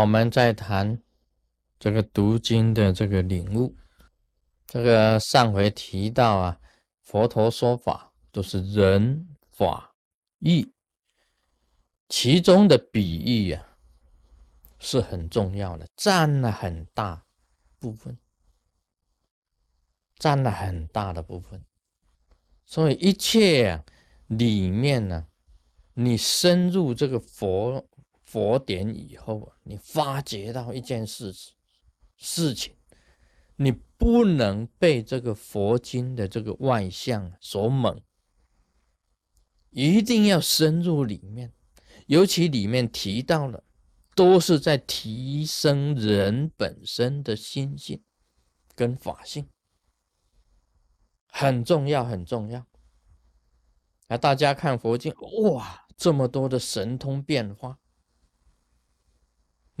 [0.00, 0.98] 我们再谈
[1.78, 3.76] 这个读经的这个领悟。
[4.66, 6.58] 这个上回提到啊，
[7.02, 9.94] 佛陀说法都是人法
[10.38, 10.72] 义，
[12.08, 13.76] 其中的比喻啊
[14.78, 17.26] 是很重要的，占了很大
[17.78, 18.16] 部分，
[20.16, 21.62] 占了很大的部分。
[22.64, 23.84] 所以一切啊
[24.28, 25.26] 里面呢，
[25.92, 27.86] 你深入这个佛。
[28.30, 31.52] 佛典以后啊，你发觉到一件事情
[32.16, 32.76] 事情，
[33.56, 38.00] 你不能被这个佛经的这个外相所蒙，
[39.70, 41.52] 一定要深入里面。
[42.06, 43.64] 尤其里面提到了，
[44.14, 48.00] 都是在提升人本身的心性
[48.76, 49.48] 跟法性，
[51.26, 52.64] 很重要，很重要。
[54.06, 55.12] 啊，大家看佛经，
[55.42, 57.79] 哇，这么多的神通变化。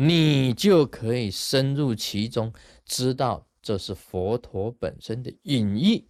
[0.02, 2.54] 你就可以深入其中，
[2.86, 6.08] 知道这是佛陀本身的隐喻。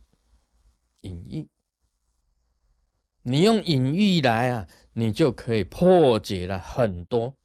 [1.00, 1.48] 隐喻，
[3.22, 7.36] 你用隐喻来啊，你就可以破解了很多，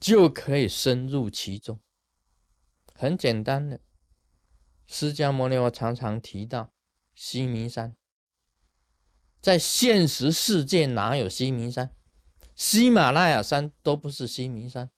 [0.00, 1.78] 就可以深入其中。
[2.92, 3.78] 很简单的，
[4.88, 6.72] 释迦牟尼我常常提到
[7.14, 7.94] 西明山，
[9.40, 11.94] 在现实世界哪有西明山？
[12.56, 14.90] 喜马拉雅山都不是西明山。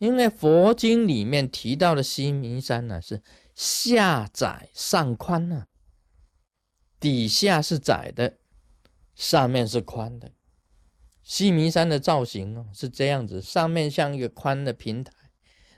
[0.00, 3.22] 因为佛经里面提到的西明山呢，是
[3.54, 5.66] 下窄上宽呢，
[6.98, 8.38] 底下是窄的，
[9.14, 10.32] 上面是宽的。
[11.22, 15.12] 西明山的造型哦是这样子，上面像一个宽的平台，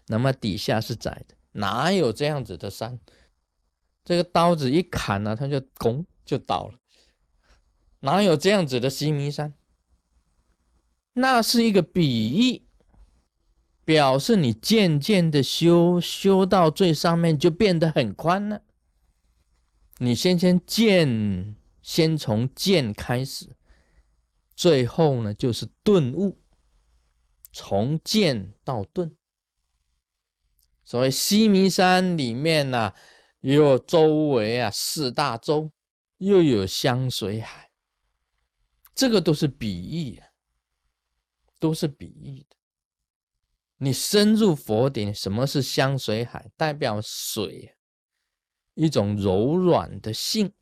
[0.06, 3.00] 那么底下是窄的，哪有这样子的山？
[4.04, 6.78] 这个刀子一砍呢，它就拱就倒了，
[7.98, 9.52] 哪有这样子的西明山？
[11.14, 12.68] 那是一个比喻。
[13.84, 18.62] 表示你渐渐的修修到最上面，就变得很宽了。
[19.98, 23.56] 你先先见，先从见开始，
[24.54, 26.40] 最后呢就是顿悟，
[27.52, 29.16] 从见到顿。
[30.84, 32.92] 所以西弥山里面呢，
[33.40, 35.70] 有周围啊四大洲，
[36.18, 37.70] 又有香水海，
[38.94, 40.28] 这个都是比喻啊，
[41.58, 42.56] 都是比喻的。
[43.84, 46.52] 你深入佛顶，什么是香水海？
[46.56, 47.74] 代表水，
[48.74, 50.52] 一种柔软的性，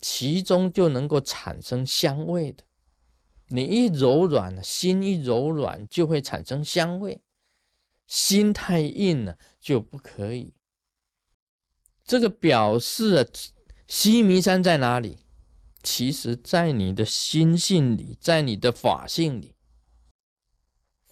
[0.00, 2.64] 其中就能够产生香味的。
[3.46, 7.22] 你一柔软，心一柔软，就会产生香味。
[8.08, 10.52] 心太硬了，就不可以。
[12.04, 13.24] 这个表示啊
[13.86, 15.18] 西弥山在哪里？
[15.84, 19.54] 其实，在你的心性里，在你的法性里。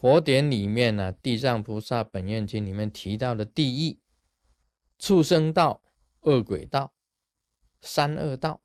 [0.05, 3.99] 佛典里面呢，《地藏菩萨本愿经》里面提到的地狱、
[4.99, 5.81] 畜生道、
[6.21, 6.93] 恶鬼道、
[7.81, 8.61] 三恶道，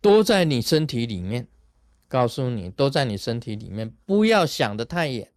[0.00, 1.48] 都在你身体里面。
[2.08, 5.34] 告诉你，都在你身体里面，不要想的太远，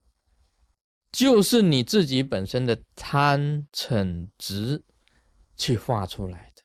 [1.11, 4.81] 就是你自己本身的贪嗔执
[5.57, 6.63] 去画出来的，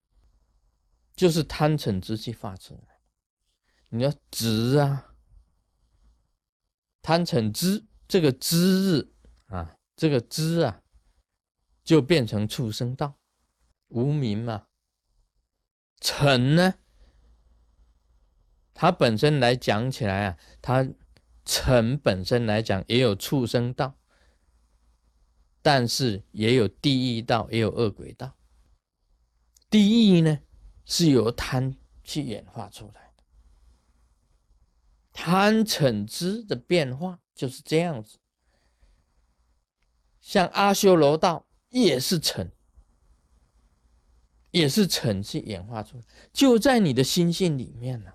[1.16, 3.00] 就是贪嗔执去画出来。
[3.88, 5.16] 你要执啊，
[7.02, 7.84] 贪嗔执。
[8.08, 9.12] 这个知日
[9.46, 10.82] 啊，这个知啊，
[11.82, 13.18] 就变成畜生道，
[13.88, 14.66] 无名嘛。
[16.00, 16.74] 尘呢，
[18.74, 20.86] 它本身来讲起来啊，它
[21.44, 23.96] 尘本身来讲也有畜生道，
[25.62, 28.36] 但是也有地狱道，也有恶鬼道。
[29.70, 30.40] 地狱呢，
[30.84, 33.05] 是由贪去演化出来，
[35.16, 37.18] 贪嗔痴的变化。
[37.34, 38.16] 就是这样子，
[40.22, 42.50] 像阿修罗道也是嗔，
[44.52, 48.14] 也是嗔去演化出来，就在你的心性里面呢，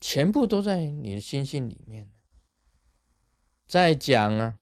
[0.00, 2.10] 全部都在你的心性里面。
[3.66, 4.58] 再讲啊，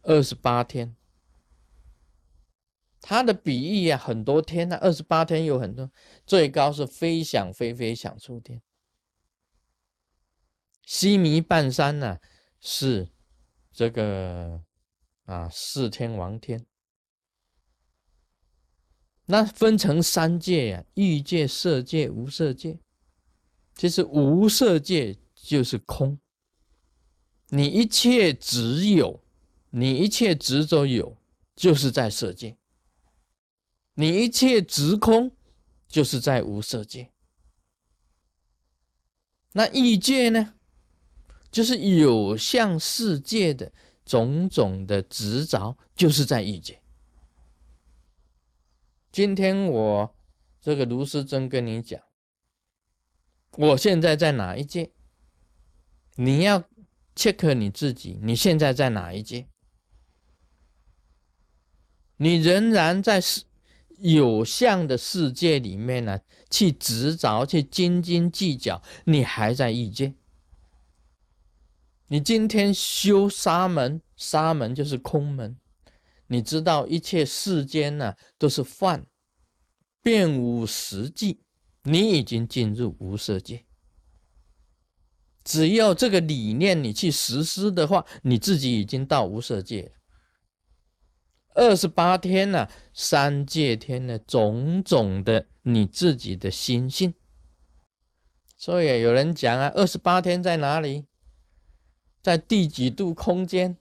[0.00, 0.96] 二十八天，
[3.02, 5.92] 它的比喻啊，很多天呢，二十八天有很多，
[6.24, 8.62] 最高是飞翔飞飞翔出天。
[10.86, 12.18] 西弥半山呢，
[12.60, 13.08] 是
[13.72, 14.62] 这个
[15.24, 16.66] 啊四天王天。
[19.26, 22.78] 那分成三界呀，欲界、色界、无色界。
[23.74, 26.20] 其实无色界就是空，
[27.48, 29.24] 你一切只有，
[29.70, 31.16] 你一切执着有，
[31.56, 32.56] 就是在色界；
[33.94, 35.34] 你一切执空，
[35.88, 37.10] 就是在无色界。
[39.52, 40.54] 那欲界呢？
[41.54, 43.70] 就是有相世界的
[44.04, 46.82] 种种的执着，就是在异界。
[49.12, 50.16] 今天我
[50.60, 52.02] 这个卢师尊跟你讲，
[53.52, 54.90] 我现在在哪一界？
[56.16, 56.64] 你要
[57.14, 59.46] check 你自己，你现在在哪一界？
[62.16, 63.44] 你仍然在世
[63.98, 66.18] 有相的世界里面呢，
[66.50, 70.14] 去执着，去斤斤计较，你还在异界。
[72.14, 75.56] 你今天修沙门，沙门就是空门。
[76.28, 79.04] 你知道一切世间呢都是幻，
[80.00, 81.40] 变无实际。
[81.82, 83.64] 你已经进入无色界。
[85.42, 89.90] 只要这个理念你去实施的话，你自己已经到无色界了。
[91.56, 97.12] 二十八天呢，三界天的种种的你自己的心性。
[98.56, 101.06] 所以有人讲啊，二十八天在哪里？
[102.24, 103.76] 在第几度空间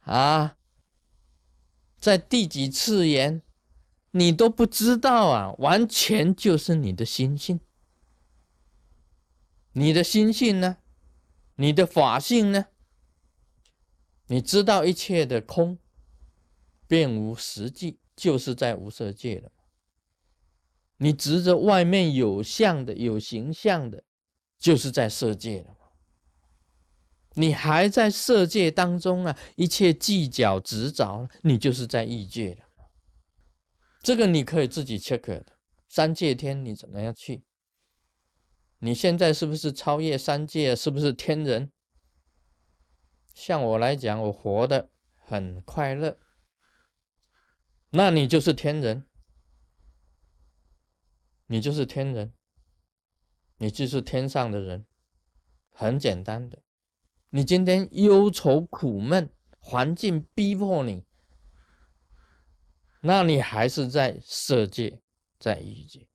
[0.00, 0.58] 啊？
[1.98, 3.40] 在第几次元？
[4.10, 5.54] 你都不知道啊！
[5.56, 7.58] 完全就是你的心性，
[9.72, 10.76] 你的心性呢？
[11.54, 12.66] 你的法性呢？
[14.26, 15.78] 你知道一切的空，
[16.86, 19.50] 便无实际，就是在无色界了。
[20.98, 24.04] 你执着外面有相的、有形象的，
[24.58, 25.77] 就是在色界了。
[27.38, 32.64] 你还在色界当中啊，一切计较执着，你就是在异界了。
[34.02, 35.46] 这个你可以自己 check 的。
[35.88, 37.44] 三界天你怎么样去？
[38.80, 40.74] 你现在是不是超越三界？
[40.74, 41.70] 是不是天人？
[43.34, 46.18] 像我来讲，我活得很快乐，
[47.90, 49.06] 那你就是天人，
[51.46, 52.34] 你就是天人，
[53.58, 54.84] 你就是天上的人，
[55.70, 56.60] 很简单的。
[57.30, 61.04] 你今天忧愁苦闷，环境逼迫你，
[63.02, 65.02] 那你还是在色界，
[65.38, 66.08] 在欲界。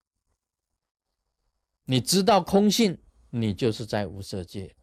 [1.86, 2.98] 你知道空性，
[3.30, 4.76] 你就是在无色界。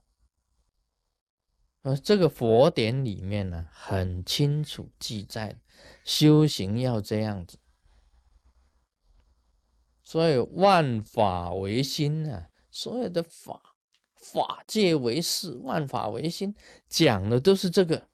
[1.82, 5.58] 而这个佛典里面呢，很清楚记载，
[6.04, 7.58] 修行要这样子。
[10.02, 13.69] 所以万法唯心啊，所有的法。
[14.20, 16.54] 法界为事，万法唯心，
[16.88, 18.06] 讲的都是这个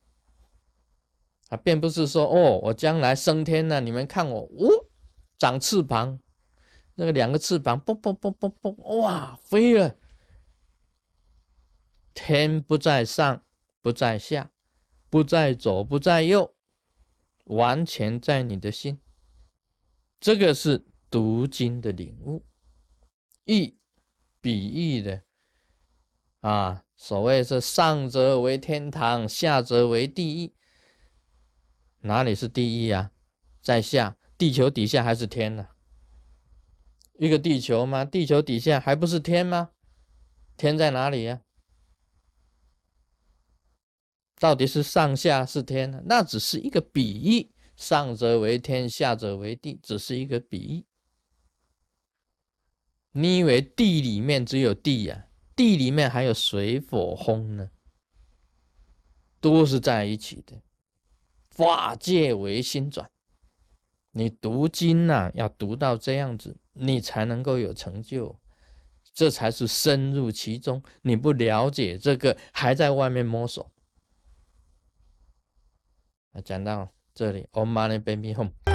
[1.48, 4.86] 啊，并不是说哦，我将来升天了，你们看我，哦，
[5.38, 6.18] 长翅膀，
[6.94, 9.96] 那个两个翅膀，嘣嘣嘣嘣嘣，哇，飞了。
[12.14, 13.44] 天不在上，
[13.82, 14.50] 不在下，
[15.10, 16.54] 不在左，不在右，
[17.44, 18.98] 完全在你的心。
[20.18, 22.42] 这个是读经的领悟，
[23.44, 23.76] 喻
[24.40, 25.22] 比喻的。
[26.40, 30.54] 啊，所谓是上则为天堂，下则为地狱。
[32.00, 33.10] 哪里是地狱啊？
[33.60, 35.68] 在下，地球底下还是天呢？
[37.18, 38.04] 一个地球吗？
[38.04, 39.70] 地球底下还不是天吗？
[40.56, 41.40] 天在哪里呀？
[44.38, 46.02] 到底是上下是天呢？
[46.04, 50.84] 那只是一个比喻，上则为天，下则为地，只是一个比喻。
[53.12, 55.25] 你以为地里面只有地呀？
[55.56, 57.70] 地里面还有水火风呢，
[59.40, 60.62] 都是在一起的。
[61.48, 63.10] 法界为心转，
[64.10, 68.38] 你读经呐，要读到这样子，你才能够有成就，
[69.14, 70.82] 这才是深入其中。
[71.00, 73.72] 你不了解这个，还在外面摸索。
[76.44, 78.65] 讲到这里，Om Mani Padme Hum。